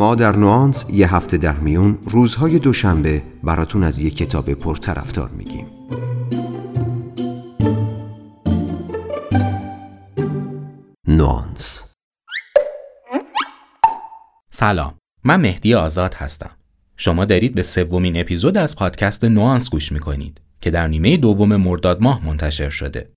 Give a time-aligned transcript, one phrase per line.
[0.00, 5.66] ما در نوانس یه هفته در میون روزهای دوشنبه براتون از یه کتاب پرطرفدار میگیم.
[11.08, 11.94] نوانس.
[14.50, 14.94] سلام
[15.24, 16.50] من مهدی آزاد هستم.
[16.96, 22.02] شما دارید به سومین اپیزود از پادکست نوانس گوش می‌کنید که در نیمه دوم مرداد
[22.02, 23.12] ماه منتشر شده.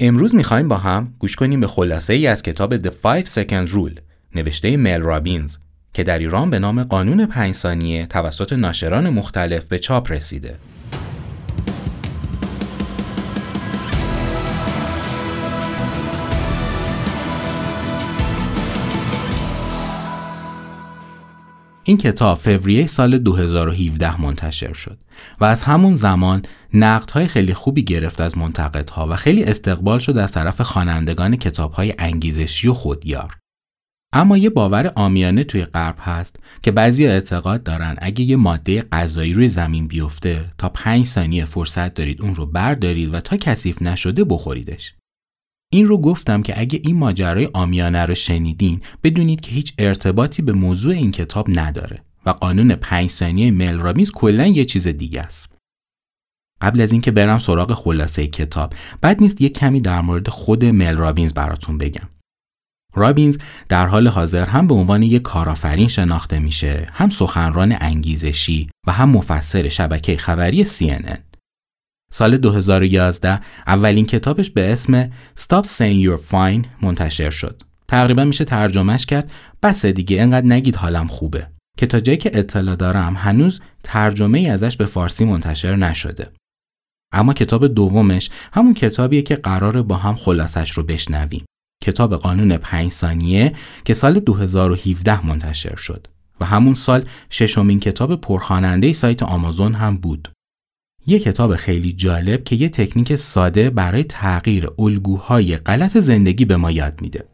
[0.00, 4.00] امروز می‌خوایم با هم گوش کنیم به خلاصه ای از کتاب The 5 Second Rule
[4.34, 5.56] نوشته مل رابینز.
[5.94, 10.58] که در ایران به نام قانون پنج ثانیه توسط ناشران مختلف به چاپ رسیده.
[21.84, 24.98] این کتاب فوریه سال 2017 منتشر شد
[25.40, 26.42] و از همون زمان
[26.74, 32.68] نقدهای خیلی خوبی گرفت از منتقدها و خیلی استقبال شد از طرف خوانندگان کتابهای انگیزشی
[32.68, 33.41] و خودیار.
[34.12, 39.32] اما یه باور آمیانه توی غرب هست که بعضی اعتقاد دارن اگه یه ماده غذایی
[39.32, 44.24] روی زمین بیفته تا پنج ثانیه فرصت دارید اون رو بردارید و تا کثیف نشده
[44.24, 44.94] بخوریدش.
[45.72, 50.52] این رو گفتم که اگه این ماجرای آمیانه رو شنیدین بدونید که هیچ ارتباطی به
[50.52, 55.52] موضوع این کتاب نداره و قانون پنج ثانیه مل رابینز کلا یه چیز دیگه است.
[56.60, 60.96] قبل از اینکه برم سراغ خلاصه کتاب بد نیست یه کمی در مورد خود مل
[60.96, 62.08] رابینز براتون بگم.
[62.94, 68.92] رابینز در حال حاضر هم به عنوان یک کارآفرین شناخته میشه هم سخنران انگیزشی و
[68.92, 71.18] هم مفسر شبکه خبری CNN
[72.12, 77.62] سال 2011 اولین کتابش به اسم Stop Saying You're Fine منتشر شد.
[77.88, 79.30] تقریبا میشه ترجمهش کرد
[79.62, 81.48] بس دیگه انقدر نگید حالم خوبه.
[81.76, 86.32] که تا جایی که اطلاع دارم هنوز ترجمه ای ازش به فارسی منتشر نشده.
[87.12, 91.44] اما کتاب دومش همون کتابیه که قراره با هم خلاصش رو بشنویم.
[91.82, 93.52] کتاب قانون 5 ثانیه
[93.84, 96.06] که سال 2017 منتشر شد
[96.40, 100.28] و همون سال ششمین کتاب پرخواننده سایت آمازون هم بود.
[101.06, 106.70] یه کتاب خیلی جالب که یه تکنیک ساده برای تغییر الگوهای غلط زندگی به ما
[106.70, 107.24] یاد میده.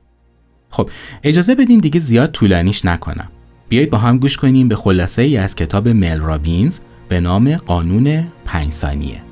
[0.70, 0.90] خب
[1.22, 3.28] اجازه بدین دیگه زیاد طولانیش نکنم.
[3.68, 6.78] بیایید با هم گوش کنیم به خلاصه ای از کتاب مل رابینز
[7.08, 9.27] به نام قانون 5 ثانیه.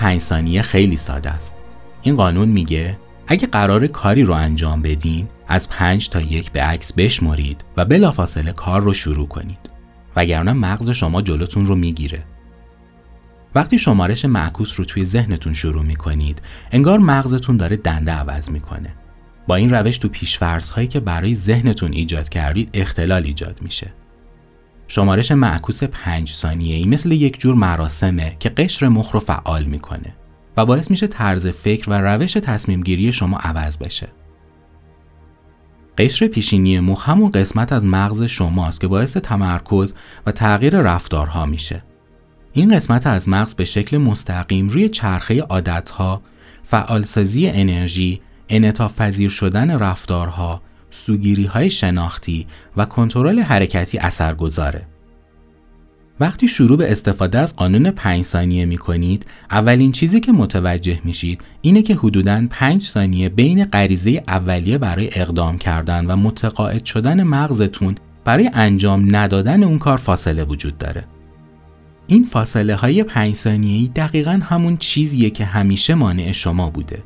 [0.00, 1.54] قانون پنج ثانیه خیلی ساده است.
[2.02, 6.92] این قانون میگه اگه قرار کاری رو انجام بدین از پنج تا یک به عکس
[6.92, 9.70] بشمرید و بلافاصله کار رو شروع کنید.
[10.16, 12.22] وگرنه مغز شما جلوتون رو می‌گیره.
[13.54, 18.94] وقتی شمارش معکوس رو توی ذهنتون شروع می‌کنید انگار مغزتون داره دنده عوض می‌کنه.
[19.46, 23.92] با این روش تو پیشفرض هایی که برای ذهنتون ایجاد کردید اختلال ایجاد میشه.
[24.92, 30.14] شمارش معکوس پنج ثانیه ای مثل یک جور مراسمه که قشر مخ رو فعال می‌کنه
[30.56, 34.08] و باعث میشه طرز فکر و روش تصمیم گیری شما عوض بشه.
[35.98, 39.94] قشر پیشینی مخ همون قسمت از مغز شماست که باعث تمرکز
[40.26, 41.82] و تغییر رفتارها میشه.
[42.52, 46.22] این قسمت از مغز به شکل مستقیم روی چرخه عادتها،
[46.64, 52.46] فعالسازی انرژی، انعطاف پذیر شدن رفتارها سوگیری های شناختی
[52.76, 54.86] و کنترل حرکتی اثر گذاره.
[56.20, 61.40] وقتی شروع به استفاده از قانون 5 ثانیه می کنید، اولین چیزی که متوجه میشید
[61.60, 67.94] اینه که حدوداً 5 ثانیه بین غریزه اولیه برای اقدام کردن و متقاعد شدن مغزتون
[68.24, 71.04] برای انجام ندادن اون کار فاصله وجود داره.
[72.06, 77.02] این فاصله های 5 ثانیه‌ای دقیقاً همون چیزیه که همیشه مانع شما بوده.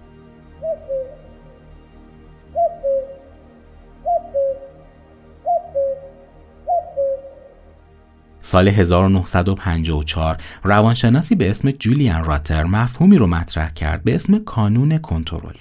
[8.44, 15.56] سال 1954 روانشناسی به اسم جولیان راتر مفهومی رو مطرح کرد به اسم کانون کنترل.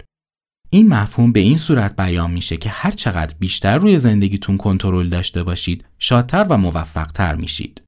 [0.69, 5.43] این مفهوم به این صورت بیان میشه که هر چقدر بیشتر روی زندگیتون کنترل داشته
[5.43, 7.83] باشید، شادتر و موفقتر میشید.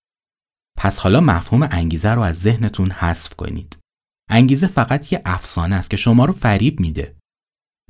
[0.77, 3.77] پس حالا مفهوم انگیزه رو از ذهنتون حذف کنید.
[4.29, 7.15] انگیزه فقط یه افسانه است که شما رو فریب میده.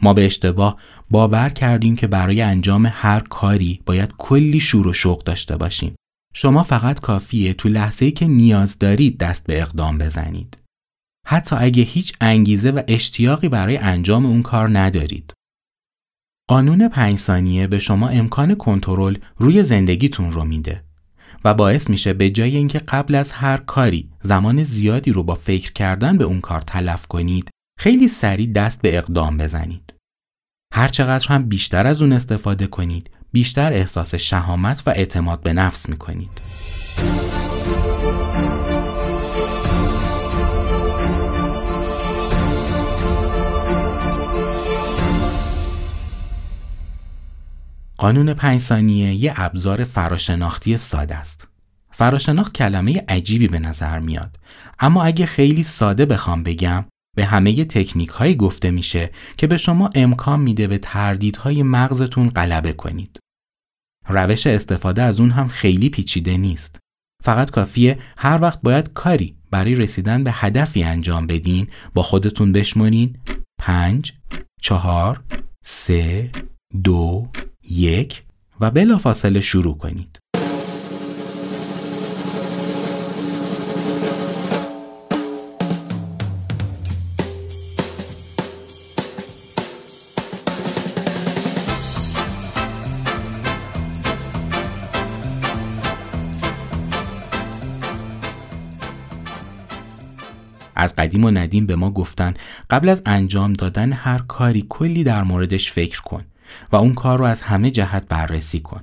[0.02, 0.78] ما به اشتباه
[1.10, 5.96] باور کردیم که برای انجام هر کاری باید کلی شور و شوق داشته باشیم
[6.38, 10.58] شما فقط کافیه تو لحظه‌ای که نیاز دارید دست به اقدام بزنید.
[11.28, 15.34] حتی اگه هیچ انگیزه و اشتیاقی برای انجام اون کار ندارید.
[16.50, 20.84] قانون پنج ثانیه به شما امکان کنترل روی زندگیتون رو میده
[21.44, 25.74] و باعث میشه به جای اینکه قبل از هر کاری زمان زیادی رو با فکر
[25.74, 27.50] کردن به اون کار تلف کنید
[27.80, 29.94] خیلی سریع دست به اقدام بزنید.
[30.74, 35.90] هر چقدر هم بیشتر از اون استفاده کنید بیشتر احساس شهامت و اعتماد به نفس
[35.90, 36.42] می‌کنید.
[47.98, 51.48] قانون پنج ثانیه یه ابزار فراشناختی ساده است.
[51.92, 54.40] فراشناخت کلمه عجیبی به نظر میاد
[54.80, 56.86] اما اگه خیلی ساده بخوام بگم
[57.16, 62.74] به همه تکنیک هایی گفته میشه که به شما امکان میده به تردیدهای مغزتون غلبه
[62.74, 63.25] کنید.
[64.08, 66.80] روش استفاده از اون هم خیلی پیچیده نیست.
[67.24, 73.18] فقط کافیه هر وقت باید کاری برای رسیدن به هدفی انجام بدین با خودتون بشمرین
[73.62, 74.14] پنج،
[74.62, 75.24] چهار،
[75.66, 76.32] سه،
[76.84, 77.28] دو،
[77.70, 78.24] یک
[78.60, 80.20] و بلافاصله شروع کنید.
[100.86, 102.34] از قدیم و ندیم به ما گفتن
[102.70, 106.24] قبل از انجام دادن هر کاری کلی در موردش فکر کن
[106.72, 108.82] و اون کار رو از همه جهت بررسی کن.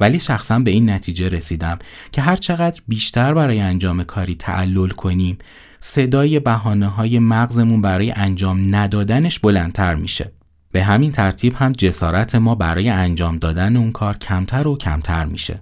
[0.00, 1.78] ولی شخصا به این نتیجه رسیدم
[2.12, 5.38] که هر چقدر بیشتر برای انجام کاری تعلل کنیم
[5.80, 10.32] صدای بحانه های مغزمون برای انجام ندادنش بلندتر میشه.
[10.72, 15.60] به همین ترتیب هم جسارت ما برای انجام دادن اون کار کمتر و کمتر میشه.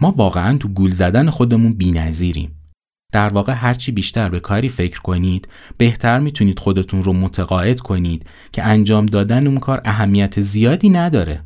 [0.00, 2.63] ما واقعا تو گول زدن خودمون بی‌نظیریم.
[3.14, 8.64] در واقع هرچی بیشتر به کاری فکر کنید بهتر می‌تونید خودتون رو متقاعد کنید که
[8.64, 11.42] انجام دادن اون کار اهمیت زیادی نداره.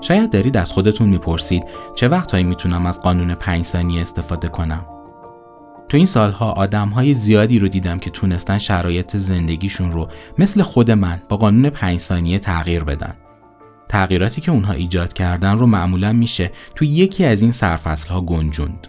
[0.00, 1.64] شاید دارید از خودتون می‌پرسید
[1.94, 4.86] چه وقتهایی می‌تونم از قانون پنج ثانیه استفاده کنم؟
[5.92, 10.08] تو این سالها آدم های زیادی رو دیدم که تونستن شرایط زندگیشون رو
[10.38, 13.14] مثل خود من با قانون پنج ثانیه تغییر بدن.
[13.88, 18.86] تغییراتی که اونها ایجاد کردن رو معمولا میشه تو یکی از این سرفصل ها گنجوند.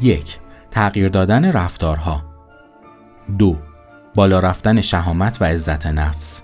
[0.00, 0.38] یک
[0.70, 2.24] تغییر دادن رفتارها
[3.38, 3.56] دو
[4.14, 6.42] بالا رفتن شهامت و عزت نفس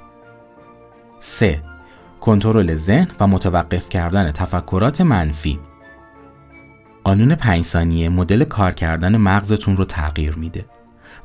[1.21, 1.63] 3.
[2.21, 5.59] کنترل ذهن و متوقف کردن تفکرات منفی
[7.05, 10.65] قانون پنج ثانیه مدل کار کردن مغزتون رو تغییر میده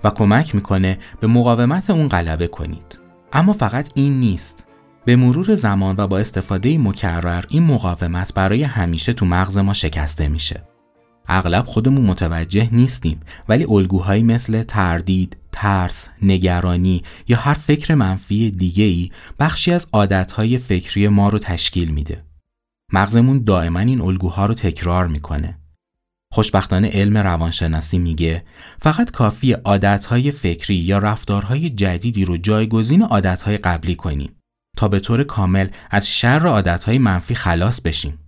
[0.03, 2.99] و کمک می‌کنه به مقاومت اون غلبه کنید.
[3.33, 4.65] اما فقط این نیست.
[5.05, 10.27] به مرور زمان و با استفاده مکرر این مقاومت برای همیشه تو مغز ما شکسته
[10.27, 10.63] میشه.
[11.27, 18.83] اغلب خودمون متوجه نیستیم ولی الگوهایی مثل تردید، ترس، نگرانی یا هر فکر منفی دیگه
[18.83, 19.09] ای
[19.39, 22.23] بخشی از عادتهای فکری ما رو تشکیل میده.
[22.93, 25.57] مغزمون دائما این الگوها رو تکرار می‌کنه.
[26.39, 28.43] خوشبختانه علم روانشناسی میگه
[28.81, 34.31] فقط کافی عادتهای فکری یا رفتارهای جدیدی رو جایگزین عادتهای قبلی کنیم
[34.77, 38.19] تا به طور کامل از شر عادتهای منفی خلاص بشیم.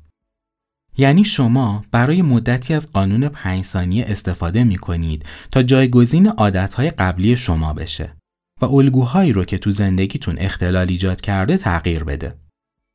[0.97, 7.37] یعنی شما برای مدتی از قانون پنج ثانیه استفاده می کنید تا جایگزین عادتهای قبلی
[7.37, 8.13] شما بشه
[8.61, 12.35] و الگوهایی رو که تو زندگیتون اختلال ایجاد کرده تغییر بده.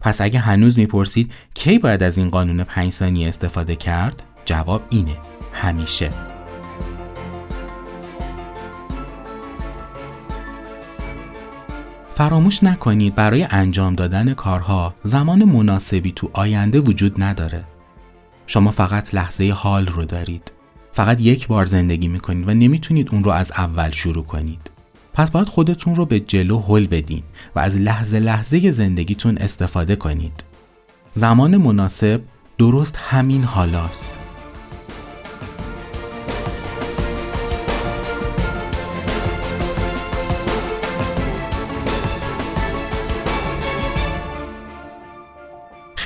[0.03, 5.17] پس اگه هنوز می‌پرسید کی باید از این قانون پنج ثانیه استفاده کرد؟ جواب اینه
[5.53, 6.11] همیشه
[12.15, 17.65] فراموش نکنید برای انجام دادن کارها زمان مناسبی تو آینده وجود نداره.
[18.47, 20.53] شما فقط لحظه حال رو دارید.
[20.93, 24.71] فقط یک بار زندگی می‌کنید و نمی‌تونید اون رو از اول شروع کنید.
[25.15, 27.23] پس باید خودتون رو به جلو هل بدین
[27.55, 30.45] و از لحظه لحظه زندگیتون استفاده کنید.
[31.15, 32.21] زمان مناسب
[32.59, 34.19] درست همین حالاست.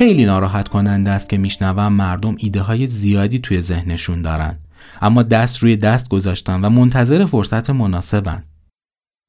[0.00, 4.58] خیلی ناراحت کننده است که میشنوم مردم ایده های زیادی توی ذهنشون دارن.
[5.02, 8.42] اما دست روی دست گذاشتن و منتظر فرصت مناسبن.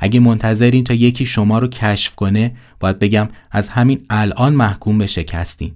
[0.01, 5.07] اگه منتظرین تا یکی شما رو کشف کنه باید بگم از همین الان محکوم به
[5.07, 5.73] شکستین.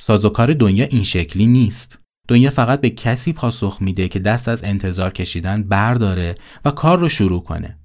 [0.00, 1.98] سازوکار دنیا این شکلی نیست.
[2.28, 6.34] دنیا فقط به کسی پاسخ میده که دست از انتظار کشیدن برداره
[6.64, 7.78] و کار رو شروع کنه.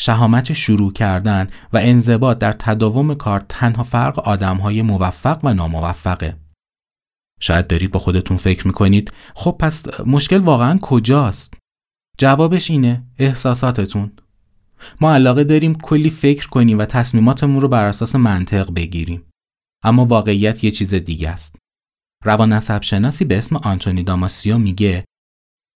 [0.00, 6.36] شهامت شروع کردن و انضباط در تداوم کار تنها فرق آدمهای موفق و ناموفقه.
[7.40, 11.54] شاید دارید با خودتون فکر می‌کنید خب پس مشکل واقعا کجاست؟
[12.18, 14.12] جوابش اینه احساساتتون.
[15.00, 19.22] ما علاقه داریم کلی فکر کنیم و تصمیماتمون رو بر اساس منطق بگیریم.
[19.84, 21.56] اما واقعیت یه چیز دیگه است.
[22.24, 25.04] روان شناسی به اسم آنتونی داماسیو میگه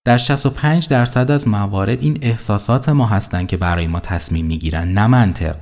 [0.07, 5.07] در 65 درصد از موارد این احساسات ما هستند که برای ما تصمیم می‌گیرن نه
[5.07, 5.57] منطق.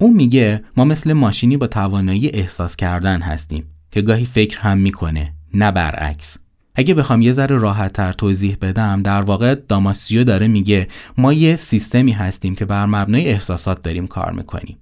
[0.00, 5.34] اون میگه ما مثل ماشینی با توانایی احساس کردن هستیم که گاهی فکر هم می‌کنه
[5.54, 6.38] نه برعکس.
[6.74, 11.56] اگه بخوام یه ذره راحت تر توضیح بدم در واقع داماسیو داره میگه ما یه
[11.56, 14.78] سیستمی هستیم که بر مبنای احساسات داریم کار می‌کنیم.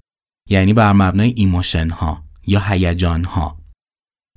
[0.50, 3.58] یعنی بر مبنای emotion ها یا هیجان ها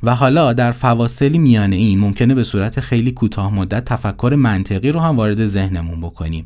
[0.03, 4.99] و حالا در فواصلی میانه این ممکنه به صورت خیلی کوتاه مدت تفکر منطقی رو
[4.99, 6.45] هم وارد ذهنمون بکنیم.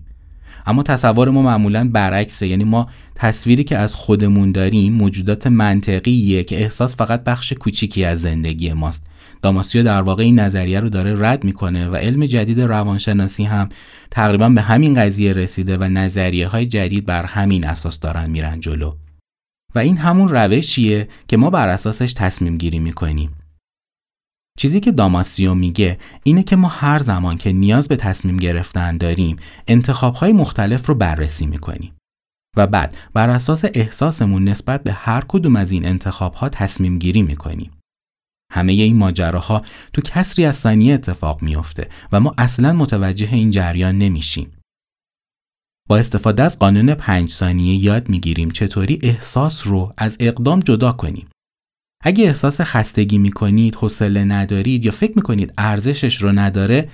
[0.66, 6.62] اما تصور ما معمولا برعکسه یعنی ما تصویری که از خودمون داریم موجودات منطقیه که
[6.62, 9.06] احساس فقط بخش کوچیکی از زندگی ماست.
[9.42, 13.70] داماسیو در واقع این نظریه رو داره رد می‌کنه و علم جدید روانشناسی هم
[14.12, 18.94] تقریبا به همین قضیه رسیده و نظریه های جدید بر همین اساس دارن میرن جلو.
[19.76, 23.30] و این همون روشیه که ما بر اساسش تصمیم گیری می‌کنیم.
[24.58, 29.38] چیزی که داماسیو میگه اینه که ما هر زمان که نیاز به تصمیم گرفتن داریم
[29.68, 31.94] انتخابهای مختلف رو بررسی می‌کنیم
[32.58, 37.72] و بعد بر اساس احساسمون نسبت به هر کدوم از این انتخابها تصمیم گیری می‌کنیم.
[38.52, 39.62] همه این ماجراها
[39.94, 44.52] تو کسری از ثانیه اتفاق میافته و ما اصلا متوجه این جریان نمیشیم.
[45.90, 51.28] با استفاده از قانون پنج ثانیه یاد می‌گیریم چطوری احساس رو از اقدام جدا کنیم
[52.06, 56.90] اگه احساس خستگی می‌کنید، حوصله ندارید یا فکر می‌کنید ارزشش رو نداره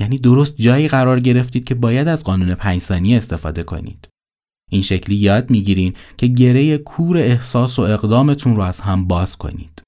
[0.00, 4.08] یعنی درست جایی قرار گرفتید که باید از قانون پنج ثانیه استفاده کنید.
[4.70, 9.82] این شکلی یاد می‌گیرین که گره کور احساس و اقدامتون رو از هم باز کنید.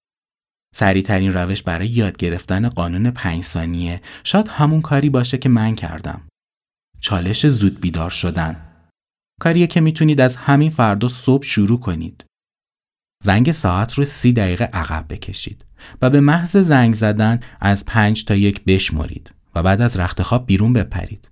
[0.74, 6.20] سریعترین روش برای یاد گرفتن قانون پنج ثانیه شاید همون کاری باشه که من کردم.
[7.00, 8.56] چالش زود بیدار شدن.
[9.40, 12.24] کاریه که می‌تونید از همین فردا صبح شروع کنید.
[13.26, 15.64] زنگ ساعت رو سی دقیقه عقب بکشید
[16.02, 20.46] و به محض زنگ زدن از پنج تا یک بشمارید و بعد از رخت خواب
[20.46, 21.30] بیرون بپرید.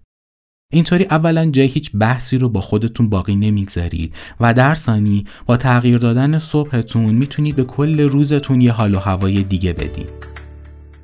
[0.73, 5.99] اینطوری اولا جای هیچ بحثی رو با خودتون باقی نمی‌گذارید و در ثانی با تغییر
[5.99, 10.07] دادن صبحتون می‌تونید به کل روزتون یه حال و هوای دیگه بدین.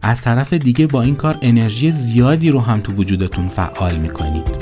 [0.02, 4.60] از طرف دیگه با این کار انرژی زیادی رو هم تو وجودتون فعال می‌کنید.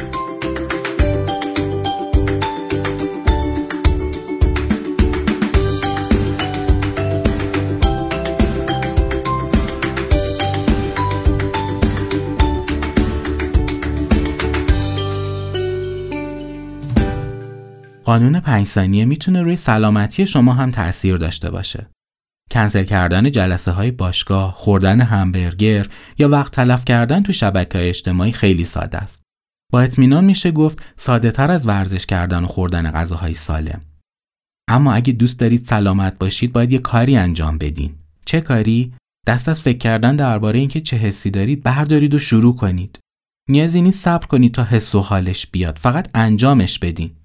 [18.08, 21.86] قانون پنج ثانیه می‌تونه روی سلامتی شما هم تأثیر داشته باشه.
[22.50, 25.86] کنسل کردن جلسه های باشگاه، خوردن همبرگر
[26.18, 29.22] یا وقت تلف کردن تو شبکه های اجتماعی خیلی ساده است.
[29.72, 33.80] با اطمینان میشه گفت ساده تر از ورزش کردن و خوردن غذاهای سالم.
[34.68, 37.94] اما اگه دوست دارید سلامت باشید باید یه کاری انجام بدین.
[38.24, 38.92] چه کاری؟
[39.26, 42.98] دست از فکر کردن درباره اینکه چه حسی دارید بردارید و شروع کنید.
[43.48, 45.78] نیازی نیست صبر کنید تا حس و حالش بیاد.
[45.78, 47.17] فقط انجامش بدین.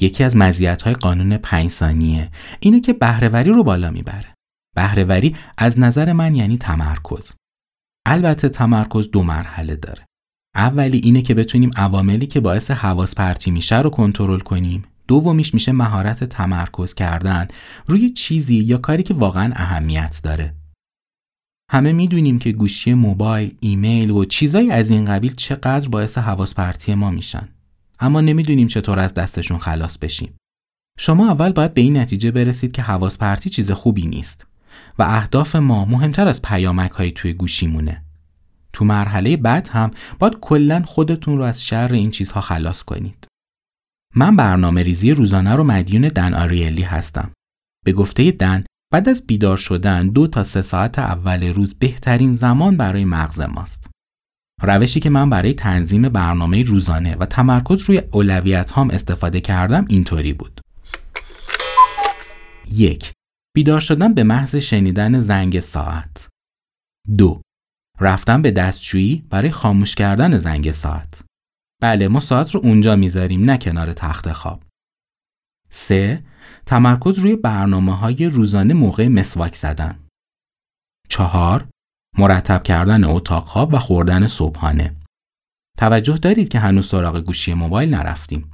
[0.00, 4.34] یکی از مزیت‌های قانون پنج ثانیه اینه که بهرهوری رو بالا می‌بره.
[4.76, 7.32] بهرهوری از نظر من یعنی تمرکز.
[8.06, 10.04] البته تمرکز دو مرحله داره.
[10.54, 14.84] اولی اینه که بتونیم عواملی که باعث حواس پرتی میشه رو کنترل کنیم.
[15.08, 17.48] دومیش میشه مهارت تمرکز کردن
[17.86, 20.54] روی چیزی یا کاری که واقعا اهمیت داره.
[21.70, 26.94] همه می‌دونیم که گوشی موبایل، ایمیل و چیزایی از این قبیل چقدر باعث حواس پرتی
[26.94, 27.48] ما میشن.
[28.00, 30.36] اما نمی‌دونیم چطور از دستشون خلاص بشیم.
[30.98, 34.46] شما اول باید به این نتیجه برسید که حواس پرتی چیز خوبی نیست
[34.98, 38.04] و اهداف ما مهمتر از پیامک های توی گوشیمونه.
[38.72, 43.26] تو مرحله بعد هم باید کلا خودتون رو از شر این چیزها خلاص کنید.
[44.14, 47.30] من برنامه ریزی روزانه رو مدیون دن آریلی هستم.
[47.84, 52.76] به گفته دن بعد از بیدار شدن دو تا سه ساعت اول روز بهترین زمان
[52.76, 53.90] برای مغز ماست.
[54.62, 60.32] روشی که من برای تنظیم برنامه روزانه و تمرکز روی اولویت هام استفاده کردم اینطوری
[60.32, 60.60] بود.
[62.72, 63.12] یک
[63.54, 66.28] بیدار شدن به محض شنیدن زنگ ساعت
[67.18, 67.42] دو
[68.00, 71.24] رفتن به دستشویی برای خاموش کردن زنگ ساعت
[71.82, 74.62] بله ما ساعت رو اونجا می‌ذاریم نه کنار تخت خواب
[75.70, 76.24] 3.
[76.66, 79.98] تمرکز روی برنامه های روزانه موقع مسواک زدن
[81.08, 81.68] 4.
[82.18, 84.96] مرتب کردن اتاق خواب و خوردن صبحانه
[85.78, 88.52] توجه دارید که هنوز سراغ گوشی موبایل نرفتیم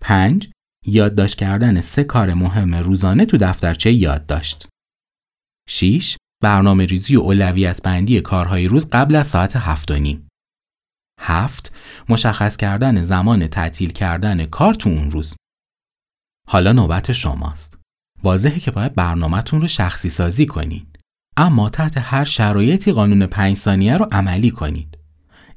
[0.00, 0.50] 5.
[0.86, 4.68] یادداشت کردن سه کار مهم روزانه تو دفترچه یادداشت
[5.68, 6.16] 6.
[6.42, 10.28] برنامه ریزی و اولویت بندی کارهای روز قبل از ساعت هفت و نیم.
[11.20, 11.76] هفت
[12.08, 15.34] مشخص کردن زمان تعطیل کردن کار تو اون روز.
[16.48, 17.78] حالا نوبت شماست.
[18.22, 20.91] واضحه که باید برنامهتون رو شخصی سازی کنید.
[21.36, 24.98] اما تحت هر شرایطی قانون پنج ثانیه رو عملی کنید.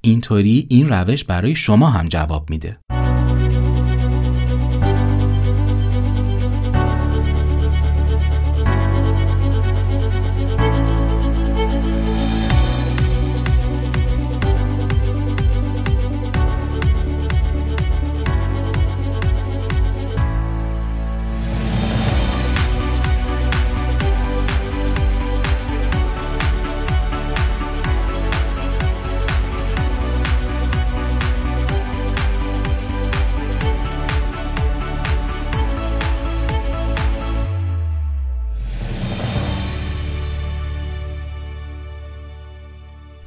[0.01, 2.77] اینطوری این روش برای شما هم جواب میده.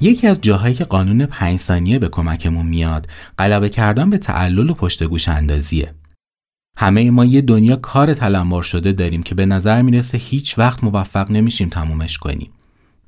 [0.09, 3.07] یکی از جاهایی که قانون پنج ثانیه به کمکمون میاد
[3.39, 5.95] غلبه کردن به تعلل و پشت گوش اندازیه.
[6.77, 11.31] همه ما یه دنیا کار تلمبار شده داریم که به نظر می‌رسه هیچ وقت موفق
[11.31, 12.51] نمیشیم تمومش کنیم.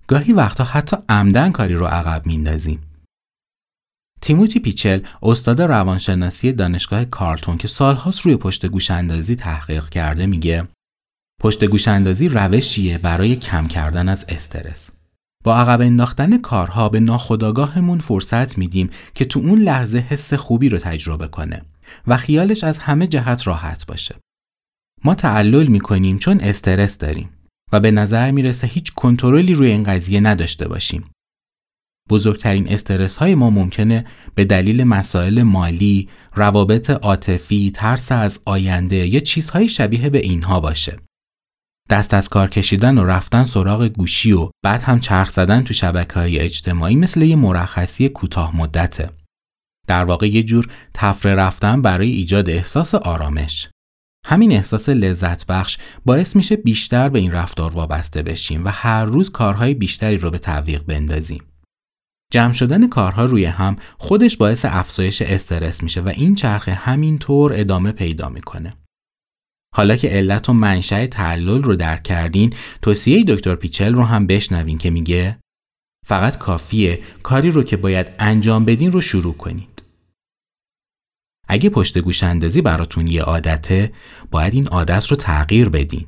[0.06, 2.80] گاهی وقتا حتی عمدن کاری رو عقب میندازیم.
[4.20, 10.68] تیموتی پیچل استاد روانشناسی دانشگاه کارتون که سالهاست روی پشت گوش اندازی تحقیق کرده میگه
[11.40, 14.99] پشت گوش اندازی روشیه برای کم کردن از استرس.
[15.44, 20.78] با عقب انداختن کارها به ناخودآگاهمون فرصت میدیم که تو اون لحظه حس خوبی رو
[20.78, 21.62] تجربه کنه
[22.06, 24.16] و خیالش از همه جهت راحت باشه.
[25.04, 27.30] ما تعلل می‌کنیم چون استرس داریم
[27.72, 31.04] و به نظر می‌رسه هیچ کنترلی روی این قضیه نداشته باشیم.
[32.08, 39.20] بزرگترین استرس های ما ممکنه به دلیل مسائل مالی، روابط عاطفی، ترس از آینده یا
[39.20, 40.96] چیزهای شبیه به اینها باشه.
[41.90, 46.14] دست از کار کشیدن و رفتن سراغ گوشی و بعد هم چرخ زدن تو شبکه
[46.14, 49.10] های اجتماعی مثل یه مرخصی کوتاه مدته.
[49.86, 53.68] در واقع یه جور تفره رفتن برای ایجاد احساس آرامش.
[54.26, 59.30] همین احساس لذت بخش باعث میشه بیشتر به این رفتار وابسته بشیم و هر روز
[59.30, 61.42] کارهای بیشتری رو به تعویق بندازیم.
[62.32, 67.92] جمع شدن کارها روی هم خودش باعث افزایش استرس میشه و این چرخه همینطور ادامه
[67.92, 68.79] پیدا می‌کنه.
[69.74, 74.78] حالا که علت و منشأ تعلل رو درک کردین توصیه دکتر پیچل رو هم بشنوین
[74.78, 75.38] که میگه
[76.06, 79.82] فقط کافیه کاری رو که باید انجام بدین رو شروع کنید.
[81.48, 83.92] اگه پشت گوش اندازی براتون یه عادته
[84.30, 86.06] باید این عادت رو تغییر بدین.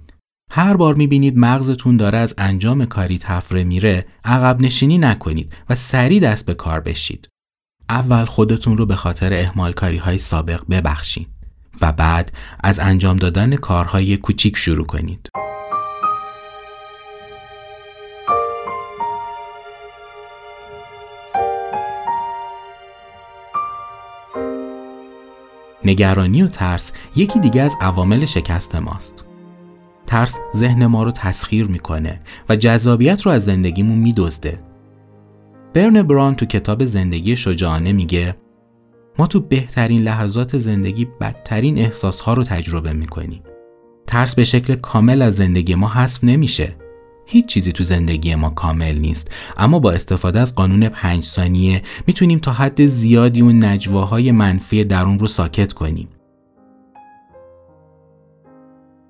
[0.50, 6.20] هر بار می‌بینید مغزتون داره از انجام کاری تفره میره عقب نشینی نکنید و سریع
[6.20, 7.28] دست به کار بشید.
[7.88, 11.31] اول خودتون رو به خاطر اهمال کاری های سابق ببخشید.
[11.82, 15.28] و بعد از انجام دادن کارهای کوچیک شروع کنید.
[25.84, 29.24] نگرانی و ترس یکی دیگه از عوامل شکست ماست.
[30.06, 34.58] ترس ذهن ما رو تسخیر می‌کنه و جذابیت رو از زندگیمون میدزده.
[35.74, 38.36] برن بران تو کتاب زندگی شجاعانه میگه
[39.18, 43.42] ما تو بهترین لحظات زندگی بدترین احساسها رو تجربه می‌کنیم.
[44.06, 46.76] ترس به شکل کامل از زندگی ما حذف نمیشه.
[47.26, 52.38] هیچ چیزی تو زندگی ما کامل نیست اما با استفاده از قانون پنج ثانیه می‌تونیم
[52.38, 56.08] تا حد زیادی اون نجواهای منفی درون رو ساکت کنیم.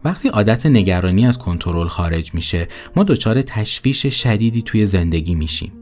[0.05, 5.73] وقتی عادت نگرانی از کنترل خارج میشه ما دچار تشویش شدیدی توی زندگی میشیم.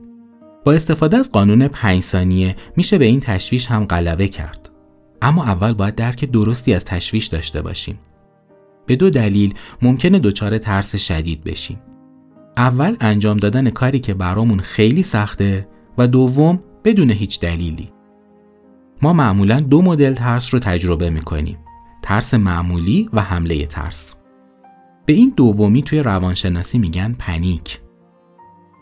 [0.73, 4.71] استفاده از قانون 5 ثانیه میشه به این تشویش هم غلبه کرد.
[5.23, 7.99] اما اول باید درک درستی از تشویش داشته باشیم.
[8.87, 11.81] به دو دلیل ممکنه دچار ترس شدید بشیم.
[12.57, 17.89] اول انجام دادن کاری که برامون خیلی سخته و دوم بدون هیچ دلیلی.
[19.03, 21.59] ما معمولا دو مدل ترس رو تجربه می‌کنیم.
[22.03, 24.15] ترس معمولی و حمله ترس.
[25.07, 27.81] به این دومی توی روانشناسی میگن پنیک.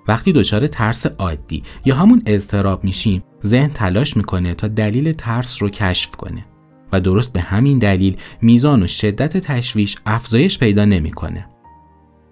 [0.08, 5.68] وقتی دچار ترس عادی یا همون اضطراب میشیم ذهن تلاش می‌کنه تا دلیل ترس رو
[5.68, 6.44] کشف کنه
[6.92, 11.48] و درست به همین دلیل میزان و شدت تشویش افزایش پیدا نمی‌کنه.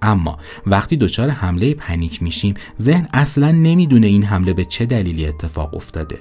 [0.03, 5.75] اما وقتی دچار حمله پنیک میشیم ذهن اصلا نمی‌دونه این حمله به چه دلیلی اتفاق
[5.75, 6.19] افتاده.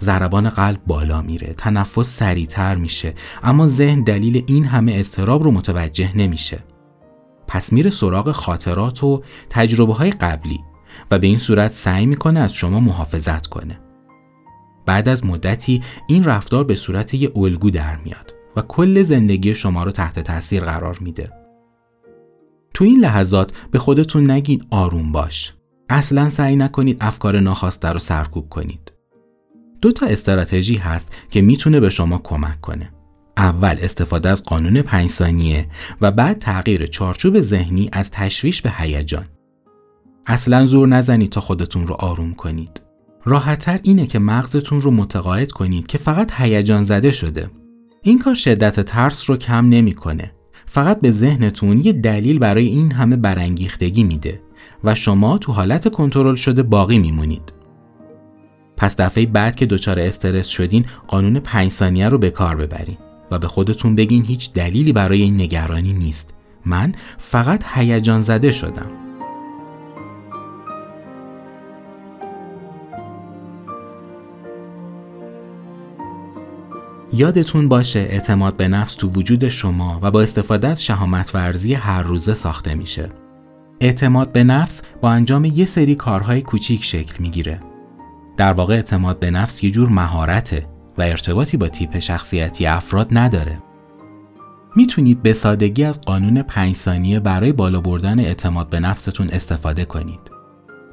[0.00, 6.16] ضربان قلب بالا میره تنفس سریعتر میشه اما ذهن دلیل این همه استراب رو متوجه
[6.16, 6.58] نمیشه.
[7.52, 10.60] پس میره سراغ خاطرات و تجربه های قبلی
[11.10, 13.80] و به این صورت سعی می‌کنه از شما محافظت کنه.
[14.86, 19.84] بعد از مدتی این رفتار به صورت یه الگو در میاد و کل زندگی شما
[19.84, 21.32] رو تحت تاثیر قرار میده.
[22.74, 25.54] تو این لحظات به خودتون نگین آروم باش.
[25.88, 28.92] اصلا سعی نکنید افکار ناخواسته رو سرکوب کنید.
[29.80, 32.92] دو تا استراتژی هست که می‌تونه به شما کمک کنه.
[33.36, 35.66] اول استفاده از قانون پنج ثانیه
[36.00, 39.24] و بعد تغییر چارچوب ذهنی از تشویش به هیجان.
[40.26, 42.82] اصلا زور نزنید تا خودتون رو آروم کنید.
[43.24, 47.50] راحتتر اینه که مغزتون رو متقاعد کنید که فقط هیجان زده شده.
[48.02, 50.32] این کار شدت ترس رو کم نمی‌کنه.
[50.66, 54.40] فقط به ذهنتون یه دلیل برای این همه برانگیختگی میده
[54.84, 57.52] و شما تو حالت کنترل شده باقی میمونید.
[58.76, 62.96] پس دفعه بعد که دچار استرس شدین قانون پنج ثانیه رو به کار ببرین.
[63.32, 66.34] و به خودتون بگین هیچ دلیلی برای این نگرانی نیست
[66.66, 68.90] من فقط هیجان زده شدم
[77.12, 82.02] یادتون باشه اعتماد به نفس تو وجود شما و با استفاده از شهامت ورزی هر
[82.02, 83.08] روزه ساخته میشه.
[83.80, 87.60] اعتماد به نفس با انجام یه سری کارهای کوچیک شکل می‌گیره.
[88.36, 90.66] در واقع اعتماد به نفس یه جور مهارته
[90.98, 93.58] و ارتباطی با تیپ شخصیتی افراد نداره.
[94.76, 100.20] می‌تونید به سادگی از قانون 5 ثانیه برای بالا بردن اعتماد به نفستون استفاده کنید.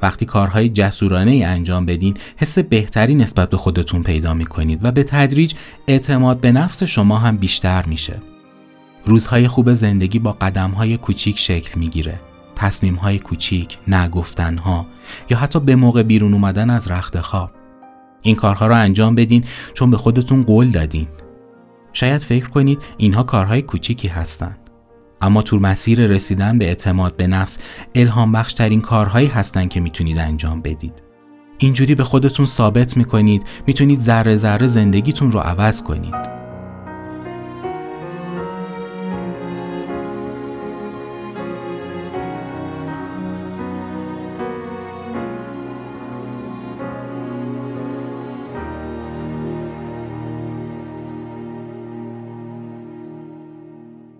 [0.02, 4.92] وقتی کارهای جسورانه ای انجام بدین حس بهتری نسبت به خودتون پیدا می کنید و
[4.92, 5.54] به تدریج
[5.88, 8.16] اعتماد به نفس شما هم بیشتر میشه.
[9.06, 12.20] روزهای خوب زندگی با قدمهای کوچیک شکل می‌گیره.
[12.56, 14.86] تصمیمهای کوچیک، نگفتنها
[15.30, 17.52] یا حتی به موقع بیرون اومدن از رخت خواب.
[18.22, 21.08] این کارها رو انجام بدین چون به خودتون قول دادین.
[21.94, 24.58] شاید فکر کنید اینها کارهای کوچیکی هستند.
[25.22, 27.60] اما تو مسیر رسیدن به اعتماد به نفس
[27.96, 30.94] الهام بخش ترین کارهایی هستن که می‌تونید انجام بدید.
[31.58, 36.39] اینجوری به خودتون ثابت می‌کنید می‌تونید ذره ذره زندگیتون رو عوض کنید.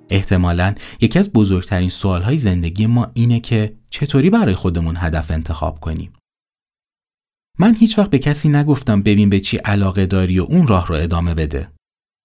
[0.10, 6.14] احتمالا یکی از بزرگترین سوالهای زندگی ما اینه که چطوری برای خودمون هدف انتخاب کنیم.
[7.60, 10.96] من هیچ وقت به کسی نگفتم ببین به چی علاقه داری و اون راه رو
[10.96, 11.72] ادامه بده.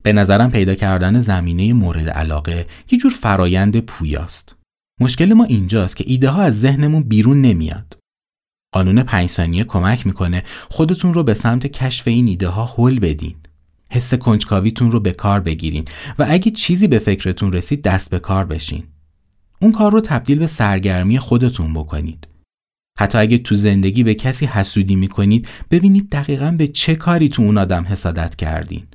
[0.02, 4.54] به نظرم پیدا کردن زمینه مورد علاقه یه جور فرایند پویاست.
[5.00, 7.98] مشکل ما اینجاست که ایده ها از ذهنمون بیرون نمیاد.
[8.74, 13.36] قانون پنج ثانیه کمک می‌کنه خودتون رو به سمت کشف این ایده ها هل بدین.
[13.94, 15.84] حس کنجکاویتون رو به کار بگیرین
[16.18, 18.82] و اگه چیزی به فکرتون رسید دست به کار بشین.
[19.60, 22.28] اون کار رو تبدیل به سرگرمی خودتون بکنید.
[22.98, 27.58] حتی اگه تو زندگی به کسی حسودی می‌کنید ببینید دقیقا به چه کاری تو اون
[27.58, 28.86] آدم حسادت کردین.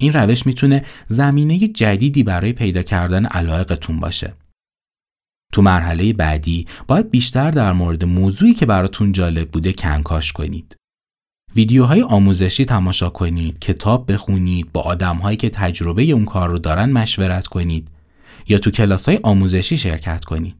[0.00, 4.34] این روش می‌تونه زمینه جدیدی برای پیدا کردن علاقتون باشه.
[5.52, 10.76] تو مرحله بعدی باید بیشتر در مورد موضوعی که براتون جالب بوده کنکاش کنید.
[11.56, 17.46] ویدیوهای آموزشی تماشا کنید، کتاب بخونید، با آدمهایی که تجربه اون کار رو دارن مشورت
[17.46, 17.88] کنید
[18.48, 20.54] یا تو کلاس های آموزشی شرکت کنید.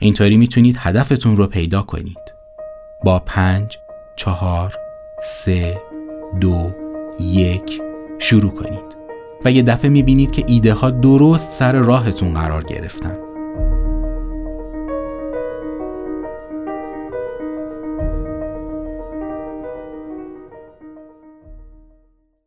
[0.00, 2.18] اینطوری می‌تونید هدفتون رو پیدا کنید.
[3.04, 3.78] با پنج،
[4.16, 4.74] چهار،
[5.22, 5.80] سه،
[6.40, 6.70] دو،
[7.20, 7.80] یک
[8.18, 8.96] شروع کنید
[9.44, 13.25] و یه دفعه می‌بینید که ایده ها درست سر راهتون قرار گرفتن.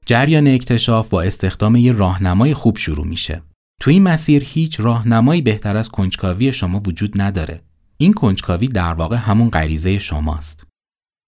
[0.10, 3.42] جریان اکتشاف با استخدام یه راهنمای خوب شروع میشه.
[3.82, 7.62] تو این مسیر هیچ راهنمایی بهتر از کنجکاوی شما وجود نداره.
[7.98, 10.64] این کنجکاوی در واقع همون غریزه شماست.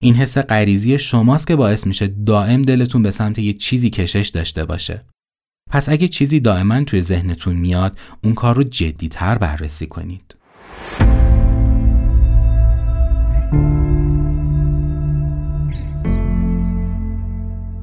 [0.04, 4.66] این حس غریزی شماست که باعث میشه دائم دلتون به سمت یه چیزی کشش داشته
[4.66, 5.06] باشه.
[5.72, 10.36] پس اگه چیزی دائما توی ذهنتون میاد، اون کار رو جدیتر بررسی کنید.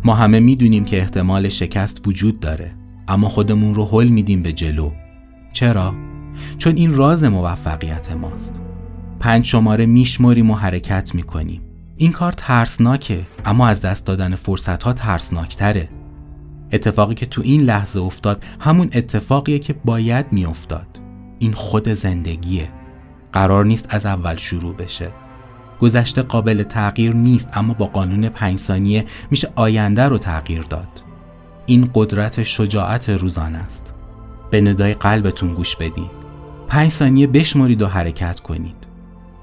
[0.09, 2.75] ما همه می‌دونیم که احتمال شکست وجود داره
[3.09, 4.91] اما خودمون رو حل میدیم به جلو.
[5.53, 5.95] چرا؟
[6.59, 8.61] چون این راز موفقیت ماست.
[9.21, 11.61] پنج شماره میشمریم و حرکت می‌کنیم.
[11.97, 15.89] این کار ترسناکه اما از دست دادن فرصت ها ترسناکتره.
[16.73, 21.01] اتفاقی که تو این لحظه افتاد همون اتفاقیه که باید میافتاد.
[21.39, 22.69] این خود زندگیه.
[23.33, 25.09] قرار نیست از اول شروع بشه.
[25.81, 31.03] گذشته قابل تغییر نیست اما با قانون پنج ثانیه میشه آینده رو تغییر داد.
[31.67, 33.95] این قدرت شجاعت روزانه است.
[34.51, 36.11] به ندای قلبتون گوش بدین.
[36.69, 38.77] پنج ثانیه بشمارید و حرکت کنید.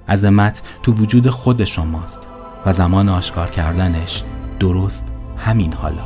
[0.10, 2.20] عظمت تو وجود خود شماست
[2.66, 4.24] و زمان آشکار کردنش
[4.60, 6.00] درست همین حال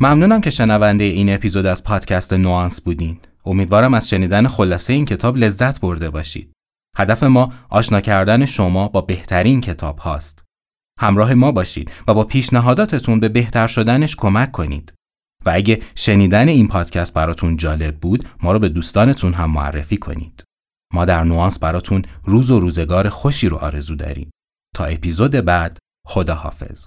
[0.00, 3.18] ممنونم که شنونده این اپیزود از پادکست نوانس بودین.
[3.44, 6.52] امیدوارم از شنیدن خلاصه این کتاب لذت برده باشید.
[6.96, 10.44] هدف ما آشنا کردن شما با بهترین کتاب هاست.
[11.00, 14.92] همراه ما باشید و با پیشنهاداتتون به بهتر شدنش کمک کنید.
[15.46, 20.44] و اگه شنیدن این پادکست براتون جالب بود، ما رو به دوستانتون هم معرفی کنید.
[20.94, 24.30] ما در نوانس براتون روز و روزگار خوشی رو آرزو داریم.
[24.74, 26.86] تا اپیزود بعد، خدا حافظ.